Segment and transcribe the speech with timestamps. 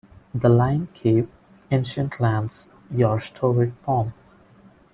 [0.33, 1.29] The line Keep,
[1.69, 4.15] ancient lands, your storied pomp!